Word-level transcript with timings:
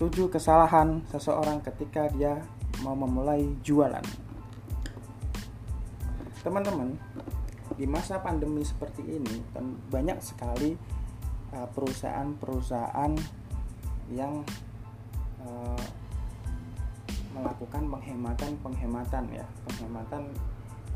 tujuh 0.00 0.32
kesalahan 0.32 1.04
seseorang 1.12 1.60
ketika 1.60 2.08
dia 2.08 2.40
mau 2.80 2.96
memulai 2.96 3.44
jualan. 3.60 4.00
Teman-teman, 6.40 6.96
di 7.76 7.84
masa 7.84 8.16
pandemi 8.16 8.64
seperti 8.64 9.04
ini 9.04 9.44
banyak 9.92 10.16
sekali 10.24 10.72
uh, 11.52 11.68
perusahaan-perusahaan 11.76 13.12
yang 14.08 14.40
uh, 15.44 15.84
melakukan 17.36 17.84
penghematan-penghematan 17.92 19.24
ya, 19.36 19.44
penghematan 19.68 20.32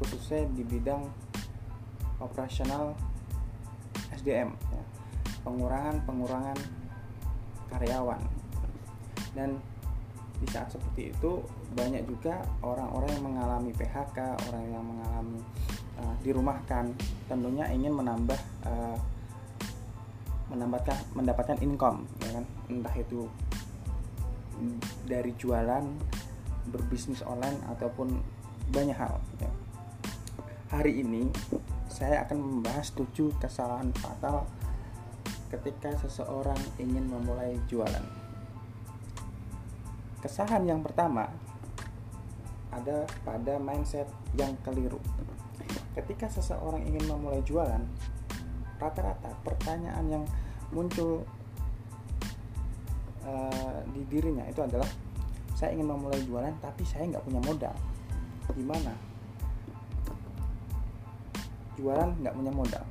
khususnya 0.00 0.48
di 0.56 0.64
bidang 0.64 1.04
operasional 2.24 2.96
SDM 4.16 4.56
ya. 4.72 4.82
Pengurangan-pengurangan 5.44 6.56
karyawan 7.68 8.33
dan 9.34 9.58
di 10.42 10.46
saat 10.50 10.70
seperti 10.70 11.14
itu 11.14 11.42
banyak 11.74 12.02
juga 12.10 12.42
orang-orang 12.62 13.10
yang 13.14 13.24
mengalami 13.24 13.70
PHK, 13.70 14.18
orang 14.50 14.64
yang 14.66 14.84
mengalami 14.84 15.40
uh, 16.02 16.14
dirumahkan, 16.26 16.90
tentunya 17.30 17.70
ingin 17.70 17.94
menambah 17.94 18.40
uh, 18.66 18.98
menambahkan 20.50 20.98
mendapatkan 21.14 21.58
income, 21.62 22.04
ya 22.20 22.30
kan? 22.40 22.44
Entah 22.68 22.94
itu 22.98 23.26
dari 25.06 25.34
jualan, 25.34 25.84
berbisnis 26.70 27.22
online 27.26 27.58
ataupun 27.70 28.14
banyak 28.70 28.96
hal. 28.96 29.18
Ya. 29.42 29.50
Hari 30.70 31.02
ini 31.02 31.30
saya 31.86 32.26
akan 32.26 32.38
membahas 32.60 32.90
7 32.90 33.38
kesalahan 33.38 33.94
fatal 33.94 34.46
ketika 35.54 35.94
seseorang 36.02 36.58
ingin 36.82 37.06
memulai 37.06 37.54
jualan 37.70 38.23
Kesalahan 40.24 40.64
yang 40.64 40.80
pertama 40.80 41.28
ada 42.72 43.04
pada 43.28 43.60
mindset 43.60 44.08
yang 44.32 44.56
keliru. 44.64 44.96
Ketika 45.92 46.32
seseorang 46.32 46.80
ingin 46.80 47.04
memulai 47.12 47.44
jualan, 47.44 47.84
rata-rata 48.80 49.36
pertanyaan 49.44 50.08
yang 50.08 50.24
muncul 50.72 51.28
uh, 53.28 53.78
di 53.92 54.00
dirinya 54.08 54.48
itu 54.48 54.64
adalah 54.64 54.88
saya 55.52 55.76
ingin 55.76 55.92
memulai 55.92 56.18
jualan 56.24 56.56
tapi 56.56 56.88
saya 56.88 57.04
nggak 57.04 57.24
punya 57.28 57.44
modal. 57.44 57.76
Gimana? 58.56 58.96
Jualan 61.76 62.10
nggak 62.24 62.32
punya 62.32 62.52
modal. 62.56 62.84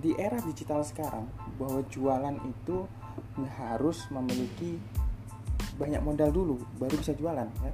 Di 0.00 0.16
era 0.16 0.40
digital 0.40 0.80
sekarang, 0.80 1.28
bahwa 1.60 1.84
jualan 1.92 2.40
itu 2.40 2.88
harus 3.60 4.08
memiliki 4.08 4.80
banyak 5.76 6.00
modal 6.00 6.32
dulu 6.32 6.56
baru 6.80 6.96
bisa 6.96 7.12
jualan 7.12 7.48
ya. 7.48 7.72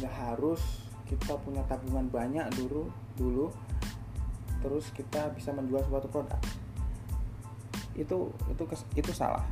Nggak 0.00 0.14
harus 0.16 0.62
kita 1.06 1.38
punya 1.40 1.62
tabungan 1.70 2.10
banyak 2.10 2.48
dulu 2.56 2.90
dulu 3.14 3.46
terus 4.64 4.90
kita 4.96 5.30
bisa 5.36 5.52
menjual 5.52 5.84
suatu 5.86 6.08
produk. 6.08 6.40
Itu 7.94 8.32
itu 8.50 8.62
itu 8.96 9.12
salah. 9.12 9.44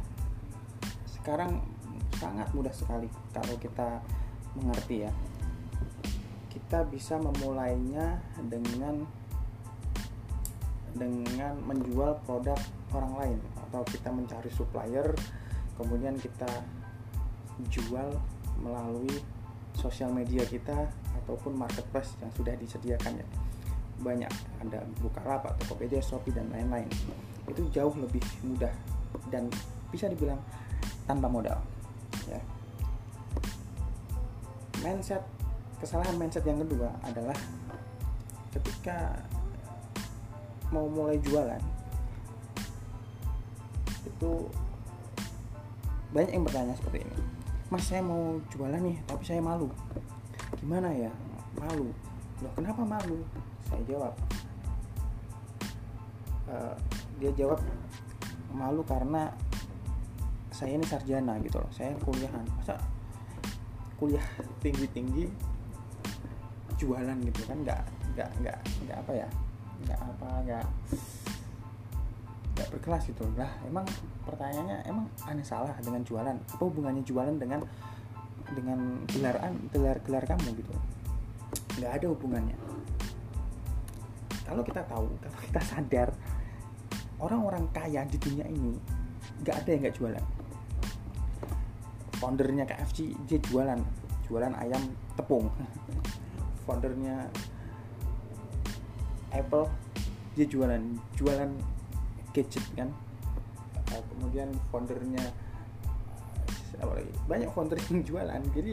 Sekarang 1.07 1.63
sangat 2.17 2.49
mudah 2.57 2.73
sekali 2.73 3.07
kalau 3.31 3.55
kita 3.61 4.01
mengerti 4.57 5.05
ya. 5.07 5.13
Kita 6.49 6.87
bisa 6.89 7.21
memulainya 7.21 8.19
dengan 8.41 9.05
dengan 10.95 11.59
menjual 11.67 12.23
produk 12.23 12.59
orang 12.95 13.13
lain 13.19 13.39
atau 13.69 13.83
kita 13.83 14.15
mencari 14.15 14.47
supplier 14.55 15.11
kemudian 15.75 16.15
kita 16.19 16.49
jual 17.71 18.15
melalui 18.61 19.23
sosial 19.75 20.11
media 20.15 20.47
kita 20.47 20.87
ataupun 21.23 21.59
marketplace 21.59 22.15
yang 22.23 22.31
sudah 22.35 22.55
disediakan 22.59 23.19
ya. 23.19 23.27
Banyak 24.03 24.33
ada 24.63 24.83
Bukalapak, 24.99 25.55
Tokopedia, 25.63 26.03
Shopee 26.03 26.35
dan 26.35 26.51
lain-lain. 26.51 26.91
Itu 27.47 27.63
jauh 27.71 27.95
lebih 27.95 28.23
mudah 28.43 28.73
dan 29.31 29.47
bisa 29.91 30.11
dibilang 30.11 30.39
tanpa 31.07 31.31
modal 31.31 31.59
ya. 32.27 32.41
Mindset 34.83 35.23
kesalahan 35.79 36.17
mindset 36.17 36.45
yang 36.45 36.61
kedua 36.65 36.91
adalah 37.05 37.37
ketika 38.53 39.21
mau 40.73 40.89
mulai 40.89 41.21
jualan 41.21 41.61
itu 44.05 44.33
banyak 46.15 46.31
yang 46.31 46.47
bertanya 46.47 46.75
seperti 46.79 47.03
ini. 47.03 47.17
Mas 47.75 47.91
saya 47.91 48.07
mau 48.07 48.39
jualan 48.55 48.79
nih 48.79 49.03
tapi 49.03 49.23
saya 49.27 49.43
malu. 49.43 49.67
Gimana 50.63 50.95
ya? 50.95 51.11
Malu. 51.59 51.91
Loh 52.39 52.53
kenapa 52.55 52.87
malu? 52.87 53.19
Saya 53.67 53.83
jawab. 53.91 54.15
Uh, 56.47 56.75
dia 57.19 57.35
jawab 57.35 57.59
malu 58.55 58.87
karena 58.87 59.35
saya 60.55 60.79
ini 60.79 60.87
sarjana 60.87 61.35
gitu 61.43 61.59
loh. 61.59 61.71
Saya 61.75 61.99
kuliahan. 62.07 62.47
Masa 62.55 62.79
kuliah 63.99 64.23
tinggi 64.63 64.87
tinggi 64.95 65.27
jualan 66.79 67.19
gitu 67.27 67.43
kan? 67.43 67.59
Nggak 67.67 67.83
nggak 68.15 68.31
nggak 68.39 68.59
nggak 68.87 68.99
apa 69.03 69.13
ya? 69.19 69.29
Nggak 69.83 69.99
apa 69.99 70.29
nggak 70.47 70.67
nggak 72.55 72.69
berkelas 72.71 73.03
gitu. 73.11 73.27
Lah 73.35 73.51
emang 73.67 73.85
pertanyaannya 74.23 74.87
emang 74.87 75.07
aneh 75.27 75.47
salah 75.47 75.75
dengan 75.83 76.07
jualan? 76.07 76.37
Apa 76.39 76.63
hubungannya 76.63 77.03
jualan 77.03 77.35
dengan 77.35 77.61
dengan 78.55 79.03
gelar 79.11 79.37
gelar 79.75 79.99
gelar 80.07 80.25
kamu 80.25 80.49
gitu? 80.63 80.73
Nggak 81.83 81.93
ada 82.01 82.07
hubungannya. 82.15 82.57
Kalau 84.47 84.63
kita 84.63 84.87
tahu 84.87 85.07
kalau 85.25 85.39
kita 85.51 85.61
sadar 85.67 86.09
orang-orang 87.19 87.67
kaya 87.75 88.07
di 88.07 88.19
dunia 88.23 88.47
ini 88.47 88.79
nggak 89.43 89.57
ada 89.67 89.69
yang 89.75 89.81
nggak 89.91 89.97
jualan. 89.99 90.25
Foundernya 92.23 92.65
KFC 92.65 93.19
dia 93.27 93.43
jualan. 93.43 93.83
Jualan 94.31 94.55
ayam 94.57 94.81
tepung. 95.19 95.51
Foundernya 96.65 97.27
Apple 99.35 99.67
dia 100.39 100.47
jualan. 100.47 100.83
Jualan 101.19 101.74
gadget 102.35 102.65
kan. 102.75 102.91
Uh, 103.95 104.03
kemudian 104.13 104.51
foundernya 104.75 105.23
banyak 107.31 107.49
founder 107.55 107.79
yang 107.89 108.03
jualan. 108.03 108.41
Jadi 108.53 108.73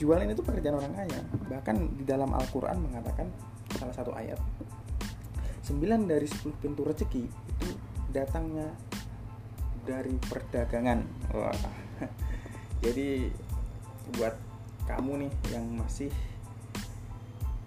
jualan 0.00 0.26
itu 0.26 0.42
pekerjaan 0.42 0.76
orang 0.80 0.94
kaya. 0.96 1.20
Bahkan 1.52 1.76
di 2.00 2.04
dalam 2.08 2.32
Al-Quran 2.32 2.80
mengatakan 2.82 3.28
salah 3.76 3.94
satu 3.94 4.10
ayat 4.14 4.38
9 5.64 5.80
dari 6.04 6.26
10 6.28 6.60
pintu 6.60 6.84
rezeki 6.84 7.24
itu 7.24 7.68
datangnya 8.12 8.68
dari 9.84 10.16
perdagangan. 10.18 11.04
Wah. 11.32 11.56
jadi 12.84 13.28
buat 14.20 14.36
kamu 14.84 15.24
nih 15.24 15.32
yang 15.56 15.64
masih 15.80 16.12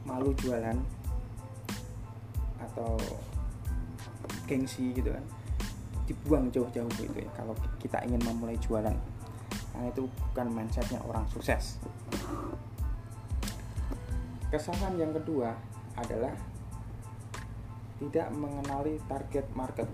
malu 0.06 0.32
jualan 0.38 0.78
atau 2.62 2.98
gengsi 4.48 4.96
gitu 4.96 5.12
kan. 5.12 5.26
Dibuang 6.08 6.48
jauh-jauh 6.50 6.90
gitu 6.96 7.20
ya. 7.20 7.30
Kalau 7.36 7.54
kita 7.78 8.00
ingin 8.08 8.24
memulai 8.24 8.56
jualan. 8.64 8.96
Karena 9.76 9.86
itu 9.92 10.08
bukan 10.08 10.48
mindsetnya 10.50 11.04
orang 11.04 11.28
sukses. 11.30 11.78
Kesalahan 14.48 14.96
yang 14.96 15.12
kedua 15.12 15.52
adalah 16.00 16.32
tidak 18.00 18.28
mengenali 18.32 18.96
target 19.10 19.46
market. 19.58 19.90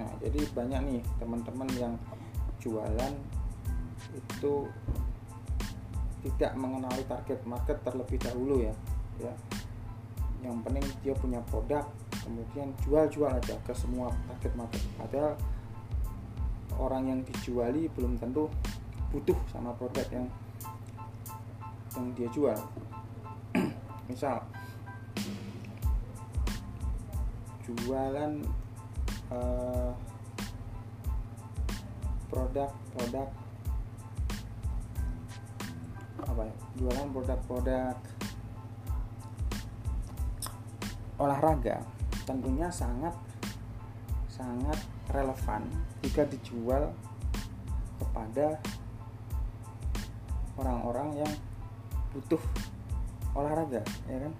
Nah 0.00 0.10
jadi 0.22 0.40
banyak 0.56 0.80
nih 0.88 1.00
teman-teman 1.20 1.68
yang 1.76 1.94
jualan 2.62 3.14
itu 4.14 4.54
tidak 6.20 6.52
mengenali 6.56 7.02
target 7.04 7.40
market 7.44 7.78
terlebih 7.84 8.16
dahulu 8.16 8.64
ya 8.64 8.74
ya. 9.20 9.34
Yang 10.40 10.56
penting 10.64 10.84
dia 11.04 11.14
punya 11.18 11.40
produk 11.52 11.84
kemudian 12.30 12.70
jual-jual 12.86 13.26
aja 13.26 13.58
ke 13.66 13.74
semua 13.74 14.14
target 14.30 14.54
market. 14.54 14.82
Padahal 14.94 15.34
orang 16.78 17.10
yang 17.10 17.20
dijuali 17.26 17.90
belum 17.90 18.14
tentu 18.22 18.46
butuh 19.10 19.34
sama 19.50 19.74
produk 19.74 20.06
yang 20.14 20.30
yang 21.98 22.06
dia 22.14 22.30
jual. 22.30 22.60
Misal 24.08 24.38
jualan 27.66 28.32
uh, 29.34 29.90
produk-produk 32.30 33.28
apa 36.20 36.42
ya 36.46 36.54
jualan 36.78 37.08
produk-produk 37.10 37.94
olahraga 41.18 41.78
tentunya 42.30 42.70
sangat 42.70 43.10
sangat 44.30 44.78
relevan 45.10 45.66
jika 46.06 46.22
dijual 46.30 46.94
kepada 47.98 48.54
orang-orang 50.54 51.26
yang 51.26 51.32
butuh 52.14 52.38
olahraga 53.34 53.82
ya 54.06 54.18
kan? 54.22 54.32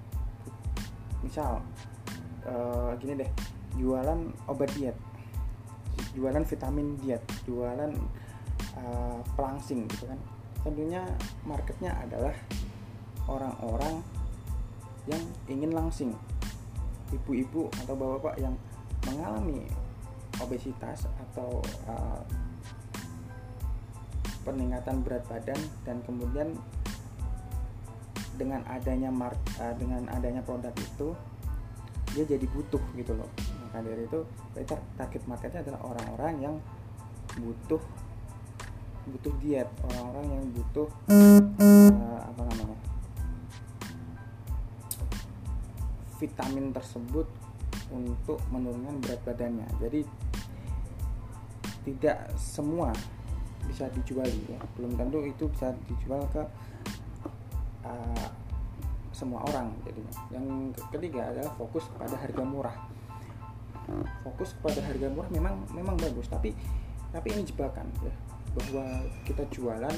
Misal 1.26 1.50
uh, 2.46 2.94
gini 3.02 3.26
deh 3.26 3.30
jualan 3.74 4.30
obat 4.46 4.70
diet 4.78 4.94
jualan 6.14 6.46
vitamin 6.46 6.94
diet 7.02 7.22
jualan 7.42 7.90
uh, 8.78 9.18
pelangsing 9.34 9.90
gitu 9.90 10.06
kan. 10.06 10.20
Tentunya 10.62 11.02
marketnya 11.42 11.98
adalah 11.98 12.38
orang-orang 13.26 13.98
yang 15.10 15.22
ingin 15.50 15.74
langsing 15.74 16.14
ibu-ibu 17.14 17.70
atau 17.84 17.94
bapak-bapak 17.94 18.36
yang 18.40 18.54
mengalami 19.06 19.66
obesitas 20.40 21.06
atau 21.28 21.60
uh, 21.90 22.22
peningkatan 24.46 25.04
berat 25.04 25.24
badan 25.28 25.60
dan 25.84 26.00
kemudian 26.06 26.56
dengan 28.40 28.64
adanya 28.72 29.12
mark 29.12 29.36
uh, 29.60 29.76
dengan 29.76 30.08
adanya 30.16 30.40
produk 30.40 30.72
itu 30.72 31.12
dia 32.16 32.24
jadi 32.26 32.46
butuh 32.50 32.82
gitu 32.96 33.12
loh. 33.14 33.30
Maka 33.68 33.86
dari 33.86 34.02
itu 34.08 34.26
target 34.98 35.22
marketnya 35.30 35.60
adalah 35.62 35.80
orang-orang 35.94 36.34
yang 36.42 36.54
butuh 37.38 37.78
butuh 39.10 39.32
diet 39.42 39.68
orang-orang 39.90 40.26
yang 40.28 40.44
butuh 40.54 40.88
uh, 41.08 41.90
vitamin 46.20 46.70
tersebut 46.76 47.24
untuk 47.90 48.38
menurunkan 48.52 49.00
berat 49.00 49.20
badannya. 49.24 49.66
Jadi 49.80 50.04
tidak 51.88 52.28
semua 52.36 52.92
bisa 53.64 53.88
dijual 53.96 54.28
ya. 54.28 54.60
Belum 54.76 54.92
tentu 54.94 55.24
itu 55.24 55.48
bisa 55.48 55.72
dijual 55.88 56.22
ke 56.30 56.42
uh, 57.88 58.28
semua 59.10 59.44
orang 59.52 59.68
jadi 59.84 60.00
yang 60.32 60.72
ketiga 60.88 61.28
adalah 61.28 61.52
fokus 61.56 61.84
kepada 61.92 62.16
harga 62.16 62.42
murah. 62.44 62.76
Fokus 64.22 64.54
kepada 64.54 64.80
harga 64.86 65.10
murah 65.10 65.28
memang 65.34 65.54
memang 65.74 65.98
bagus 65.98 66.30
tapi 66.30 66.54
tapi 67.10 67.28
ini 67.34 67.42
jebakan 67.42 67.90
ya 68.06 68.14
bahwa 68.54 68.86
kita 69.26 69.42
jualan 69.50 69.96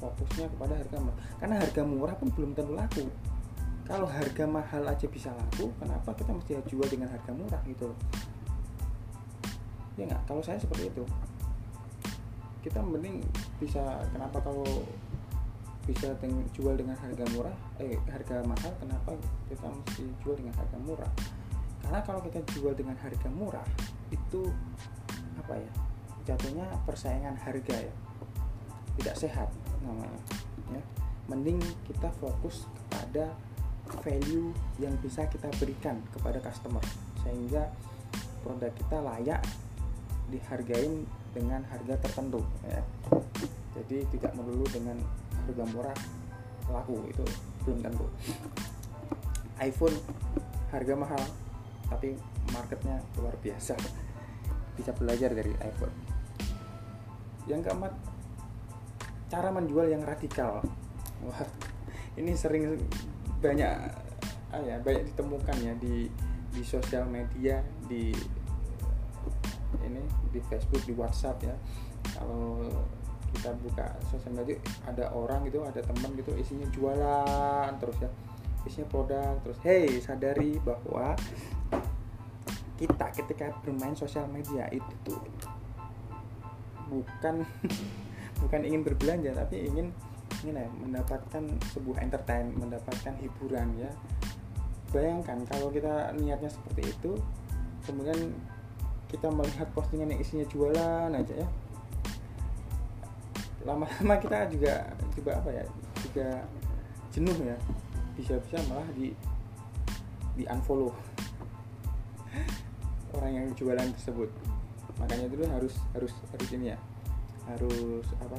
fokusnya 0.00 0.46
kepada 0.52 0.74
harga 0.78 0.96
murah. 1.00 1.18
Karena 1.42 1.54
harga 1.58 1.82
murah 1.82 2.14
pun 2.16 2.28
belum 2.30 2.50
tentu 2.54 2.72
laku 2.76 3.04
kalau 3.88 4.06
harga 4.06 4.44
mahal 4.46 4.82
aja 4.86 5.06
bisa 5.10 5.30
laku 5.34 5.72
kenapa 5.78 6.14
kita 6.14 6.30
mesti 6.30 6.58
jual 6.68 6.86
dengan 6.86 7.10
harga 7.10 7.32
murah 7.34 7.62
gitu 7.66 7.90
ya 10.00 10.08
nggak? 10.08 10.22
Kalau 10.24 10.40
saya 10.40 10.56
seperti 10.56 10.88
itu. 10.88 11.04
Kita 12.60 12.80
mending 12.80 13.24
bisa 13.60 13.80
kenapa 14.12 14.40
kalau 14.40 14.64
bisa 15.88 16.12
jual 16.52 16.76
dengan 16.76 16.94
harga 16.96 17.24
murah 17.34 17.56
eh 17.80 17.96
harga 18.06 18.44
mahal 18.44 18.72
kenapa 18.78 19.16
kita 19.48 19.66
mesti 19.66 20.04
jual 20.24 20.36
dengan 20.36 20.54
harga 20.56 20.78
murah? 20.80 21.12
Karena 21.80 22.00
kalau 22.04 22.20
kita 22.24 22.40
jual 22.56 22.72
dengan 22.76 22.96
harga 23.00 23.28
murah 23.32 23.64
itu 24.12 24.48
apa 25.40 25.56
ya? 25.56 25.72
Jatuhnya 26.28 26.68
persaingan 26.84 27.36
harga 27.36 27.76
ya. 27.76 27.94
Tidak 29.00 29.16
sehat 29.16 29.48
namanya 29.80 30.20
ya. 30.72 30.82
Mending 31.32 31.60
kita 31.88 32.12
fokus 32.20 32.68
kepada 32.76 33.32
value 33.98 34.54
yang 34.78 34.94
bisa 35.02 35.26
kita 35.26 35.50
berikan 35.58 35.98
kepada 36.14 36.38
customer 36.38 36.82
sehingga 37.26 37.68
produk 38.40 38.72
kita 38.72 38.98
layak 39.02 39.42
dihargain 40.30 41.04
dengan 41.34 41.62
harga 41.66 41.98
tertentu 42.06 42.42
ya. 42.66 42.82
jadi 43.78 44.06
tidak 44.14 44.32
melulu 44.38 44.66
dengan 44.70 44.98
harga 45.46 45.64
murah 45.74 45.98
laku 46.70 47.02
itu 47.10 47.24
belum 47.66 47.78
tentu. 47.82 48.06
iPhone 49.60 49.96
harga 50.70 50.94
mahal 50.96 51.22
tapi 51.90 52.14
marketnya 52.54 53.02
luar 53.18 53.34
biasa. 53.42 53.74
Bisa 54.78 54.94
belajar 54.94 55.34
dari 55.34 55.50
iPhone. 55.58 55.94
Yang 57.50 57.68
keempat 57.68 57.92
cara 59.28 59.50
menjual 59.50 59.90
yang 59.90 60.06
radikal. 60.06 60.62
Wah 61.26 61.44
ini 62.16 62.32
sering 62.38 62.78
banyak 63.40 63.72
ah 64.50 64.60
ya 64.60 64.76
banyak 64.82 65.08
ditemukan 65.14 65.56
ya 65.62 65.72
di 65.80 66.10
di 66.50 66.62
sosial 66.66 67.06
media 67.06 67.62
di 67.86 68.10
ini 69.86 70.02
di 70.34 70.40
Facebook 70.44 70.82
di 70.84 70.94
WhatsApp 70.94 71.42
ya. 71.46 71.56
Kalau 72.16 72.66
kita 73.30 73.54
buka 73.62 73.86
sosial 74.10 74.34
media 74.34 74.58
ada 74.84 75.14
orang 75.14 75.46
gitu 75.46 75.62
ada 75.62 75.78
teman 75.80 76.12
gitu 76.18 76.34
isinya 76.36 76.66
jualan 76.74 77.70
terus 77.80 77.98
ya. 78.02 78.10
Isinya 78.66 78.86
produk 78.92 79.40
terus 79.40 79.58
hey 79.64 79.88
sadari 80.02 80.60
bahwa 80.60 81.16
kita 82.80 83.06
ketika 83.12 83.52
bermain 83.60 83.92
sosial 83.92 84.24
media 84.28 84.64
itu 84.72 84.94
tuh 85.04 85.20
bukan 86.88 87.44
bukan 88.40 88.60
ingin 88.64 88.82
berbelanja 88.82 89.36
tapi 89.36 89.68
ingin 89.68 89.92
ingin 90.42 90.56
ya 90.64 90.68
mendapatkan 90.72 91.44
sebuah 91.76 92.00
entertain 92.00 92.52
mendapatkan 92.56 93.14
hiburan 93.20 93.68
ya. 93.76 93.90
Bayangkan 94.90 95.46
kalau 95.46 95.70
kita 95.70 96.10
niatnya 96.18 96.50
seperti 96.50 96.90
itu 96.90 97.12
kemudian 97.86 98.34
kita 99.10 99.26
melihat 99.26 99.66
postingan 99.74 100.14
yang 100.14 100.20
isinya 100.22 100.46
jualan 100.48 101.10
aja 101.12 101.34
ya. 101.34 101.48
Lama-lama 103.66 104.14
kita 104.22 104.48
juga 104.48 104.88
juga 105.12 105.30
apa 105.36 105.50
ya 105.52 105.64
juga 106.08 106.28
jenuh 107.12 107.36
ya. 107.44 107.56
Bisa-bisa 108.16 108.58
malah 108.70 108.88
di 108.96 109.12
di 110.38 110.44
unfollow 110.48 110.94
orang 113.18 113.32
yang 113.34 113.46
jualan 113.52 113.88
tersebut. 114.00 114.30
Makanya 114.96 115.26
dulu 115.28 115.44
harus 115.52 115.74
harus 115.92 116.12
harus 116.32 116.48
ini 116.56 116.72
ya. 116.72 116.78
Harus 117.50 118.06
apa 118.22 118.38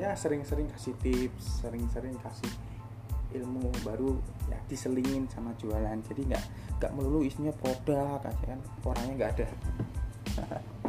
ya 0.00 0.16
sering-sering 0.16 0.68
kasih 0.72 0.96
tips 1.04 1.60
sering-sering 1.60 2.16
kasih 2.20 2.48
ilmu 3.32 3.72
baru 3.84 4.20
ya 4.48 4.58
diselingin 4.68 5.24
sama 5.32 5.56
jualan. 5.56 5.98
Jadi 6.04 6.28
nggak 6.28 6.44
nggak 6.80 6.92
melulu 6.92 7.24
isinya 7.24 7.52
produk 7.56 8.20
aja 8.20 8.44
kan 8.44 8.60
orangnya 8.84 9.14
nggak 9.16 9.30
ada. 9.40 9.46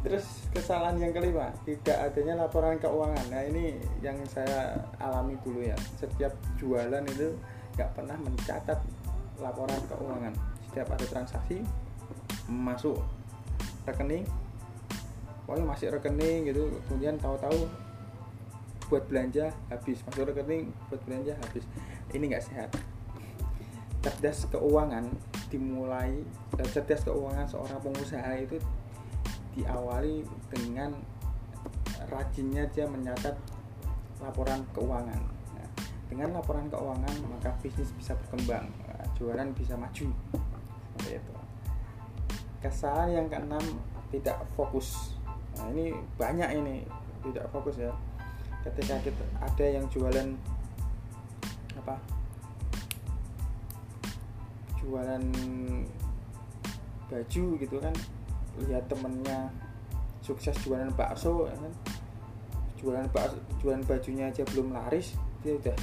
Terus 0.00 0.24
kesalahan 0.50 0.96
yang 0.96 1.12
kelima 1.12 1.52
tidak 1.68 2.10
adanya 2.10 2.34
laporan 2.46 2.80
keuangan. 2.80 3.26
Nah 3.28 3.42
ini 3.46 3.76
yang 4.00 4.16
saya 4.26 4.80
alami 4.98 5.36
dulu 5.44 5.60
ya. 5.62 5.76
Setiap 6.00 6.32
jualan 6.56 7.04
itu 7.06 7.36
nggak 7.76 7.90
pernah 7.94 8.16
mencatat 8.16 8.80
laporan 9.38 9.80
keuangan. 9.86 10.34
Setiap 10.70 10.88
ada 10.96 11.06
transaksi 11.06 11.60
masuk 12.48 12.98
rekening 13.86 14.26
pokoknya 15.50 15.66
masih 15.66 15.90
rekening 15.90 16.46
gitu. 16.46 16.62
Kemudian 16.86 17.18
tahu-tahu 17.18 17.66
buat 18.86 19.02
belanja 19.10 19.50
habis. 19.66 19.98
Masuk 20.06 20.30
rekening 20.30 20.70
buat 20.86 21.02
belanja 21.02 21.34
habis. 21.42 21.66
Ini 22.14 22.22
nggak 22.30 22.44
sehat. 22.46 22.70
Cerdas 23.98 24.46
keuangan 24.46 25.10
dimulai 25.50 26.22
eh, 26.54 26.68
cerdas 26.70 27.02
keuangan 27.02 27.50
seorang 27.50 27.82
pengusaha 27.82 28.30
itu 28.38 28.62
diawali 29.58 30.22
dengan 30.54 30.94
rajinnya 32.06 32.70
dia 32.70 32.86
mencatat 32.86 33.34
laporan 34.22 34.62
keuangan. 34.70 35.18
Nah, 35.58 35.68
dengan 36.06 36.38
laporan 36.38 36.70
keuangan 36.70 37.14
maka 37.26 37.50
bisnis 37.58 37.90
bisa 37.98 38.14
berkembang. 38.14 38.70
Nah, 38.86 39.02
jualan 39.18 39.50
bisa 39.58 39.74
maju. 39.74 40.14
Seperti 40.94 41.18
itu. 41.18 41.34
Kesalahan 42.62 43.10
yang 43.18 43.26
keenam 43.26 43.64
tidak 44.14 44.38
fokus 44.54 45.18
nah 45.58 45.66
ini 45.72 45.94
banyak 46.20 46.50
ini 46.56 46.76
tidak 47.24 47.46
fokus 47.52 47.76
ya. 47.80 47.92
Ketika 48.60 49.00
kita 49.00 49.24
ada 49.40 49.64
yang 49.64 49.84
jualan 49.88 50.28
apa? 51.80 51.96
Jualan 54.80 55.24
baju 57.10 57.44
gitu 57.58 57.76
kan 57.82 57.94
lihat 58.60 58.84
temennya 58.86 59.48
sukses 60.20 60.54
jualan 60.62 60.92
bakso 60.92 61.48
ya 61.48 61.56
kan? 61.56 61.72
Jualan 62.80 63.06
bakso 63.12 63.36
jualan 63.64 63.82
bajunya 63.84 64.28
aja 64.28 64.44
belum 64.52 64.76
laris 64.76 65.16
dia 65.40 65.56
udah 65.56 65.76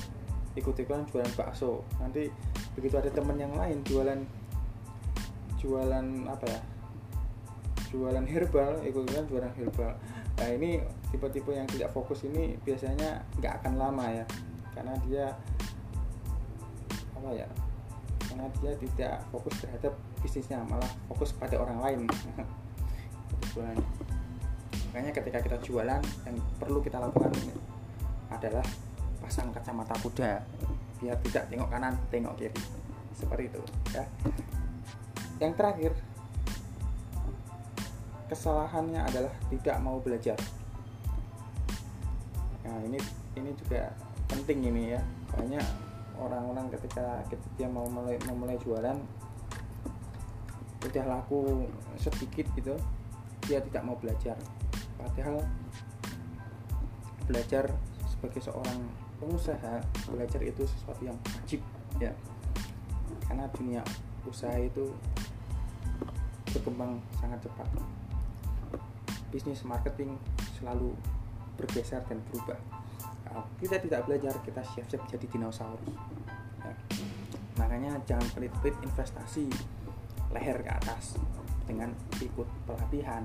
ikut-ikutan 0.58 1.06
jualan 1.10 1.34
bakso. 1.34 1.82
Nanti 1.98 2.30
begitu 2.78 2.98
ada 2.98 3.10
temen 3.10 3.38
yang 3.42 3.54
lain 3.58 3.82
jualan 3.86 4.22
jualan 5.58 6.06
apa 6.30 6.46
ya 6.46 6.62
jualan 7.88 8.25
herbal 8.27 8.84
ikutan 8.84 9.24
jualan 9.27 9.53
herbal. 9.56 9.91
Nah 10.38 10.48
ini 10.53 10.84
tipe-tipe 11.10 11.51
yang 11.56 11.67
tidak 11.67 11.89
fokus 11.96 12.27
ini 12.27 12.60
biasanya 12.62 13.24
nggak 13.39 13.63
akan 13.63 13.74
lama 13.79 14.06
ya 14.12 14.25
karena 14.75 14.94
dia 15.10 15.25
apa 17.17 17.29
ya 17.34 17.48
karena 18.29 18.46
dia 18.62 18.74
tidak 18.77 19.15
fokus 19.34 19.56
terhadap 19.63 19.94
bisnisnya 20.22 20.62
malah 20.67 20.89
fokus 21.10 21.32
pada 21.34 21.58
orang 21.58 21.79
lain. 21.82 22.01
Makanya 24.94 25.12
ketika 25.13 25.39
kita 25.41 25.58
jualan 25.65 26.01
yang 26.25 26.38
perlu 26.62 26.82
kita 26.82 27.01
lakukan 27.01 27.34
adalah 28.29 28.65
pasang 29.24 29.50
kacamata 29.50 29.96
kuda 30.03 30.41
biar 30.98 31.17
tidak 31.25 31.50
tengok 31.50 31.70
kanan 31.70 31.94
tengok 32.13 32.34
kiri. 32.38 32.62
Seperti 33.17 33.50
itu 33.50 33.62
ya. 33.94 34.06
Yang 35.41 35.53
terakhir 35.58 35.91
kesalahannya 38.27 39.01
adalah 39.07 39.34
tidak 39.48 39.77
mau 39.79 39.98
belajar. 40.03 40.36
Nah 42.67 42.79
ini 42.84 43.00
ini 43.39 43.51
juga 43.55 43.91
penting 44.27 44.67
ini 44.67 44.96
ya. 44.96 45.01
Banyak 45.36 45.65
orang-orang 46.19 46.67
ketika 46.75 47.24
dia 47.55 47.69
mau 47.72 47.88
mulai 47.88 48.19
memulai 48.27 48.60
jualan 48.60 48.98
udah 50.88 51.03
laku 51.10 51.67
sedikit 52.00 52.48
gitu 52.55 52.75
dia 53.48 53.63
tidak 53.63 53.84
mau 53.88 53.96
belajar. 53.96 54.36
Padahal 55.00 55.39
belajar 57.27 57.72
sebagai 58.07 58.43
seorang 58.43 58.88
pengusaha 59.19 59.84
belajar 60.12 60.41
itu 60.43 60.67
sesuatu 60.67 61.01
yang 61.07 61.17
wajib 61.24 61.63
ya. 62.00 62.12
Karena 63.27 63.48
dunia 63.55 63.81
usaha 64.27 64.55
itu 64.60 64.91
berkembang 66.51 67.00
sangat 67.19 67.39
cepat 67.43 67.67
bisnis 69.29 69.63
marketing 69.67 70.15
selalu 70.60 70.96
bergeser 71.57 72.01
dan 72.07 72.22
berubah. 72.31 72.60
Kalau 73.27 73.43
kita 73.60 73.77
tidak 73.84 74.07
belajar 74.07 74.34
kita 74.46 74.62
siap-siap 74.63 75.03
jadi 75.10 75.25
dinosaurus. 75.27 75.96
Ya. 76.63 76.74
makanya 77.57 77.98
jangan 78.05 78.27
pelit-pelit 78.36 78.75
investasi 78.84 79.48
leher 80.36 80.60
ke 80.62 80.72
atas 80.74 81.15
dengan 81.63 81.89
ikut 82.19 82.48
pelatihan 82.67 83.24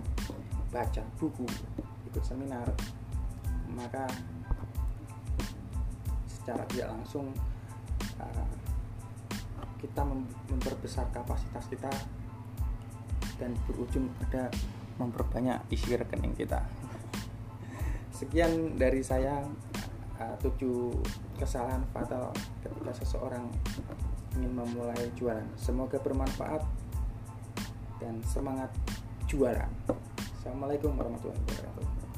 baca 0.73 1.03
buku 1.21 1.47
ikut 2.09 2.25
seminar. 2.25 2.67
Maka 3.73 4.05
secara 6.29 6.65
tidak 6.69 6.93
langsung 6.93 7.33
uh, 8.19 8.49
kita 9.79 10.03
memperbesar 10.51 11.07
kapasitas 11.11 11.67
kita 11.67 11.91
dan 13.41 13.55
berujung 13.67 14.07
pada 14.23 14.47
memperbanyak 14.97 15.63
isi 15.73 15.97
rekening 15.97 16.35
kita. 16.37 16.61
Sekian 18.13 18.79
dari 18.79 19.03
saya 19.03 19.43
uh, 20.21 20.35
tujuh 20.41 20.95
kesalahan 21.37 21.83
fatal 21.91 22.31
ketika 22.63 22.93
seseorang 23.03 23.49
ingin 24.39 24.53
memulai 24.53 25.11
jualan. 25.19 25.45
Semoga 25.59 25.99
bermanfaat 26.01 26.63
dan 27.99 28.19
semangat 28.25 28.71
jualan. 29.27 29.71
Assalamualaikum 30.39 30.95
warahmatullahi 30.99 31.39
wabarakatuh 31.39 32.12